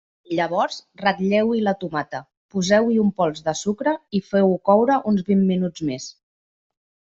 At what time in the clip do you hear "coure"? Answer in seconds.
4.73-4.99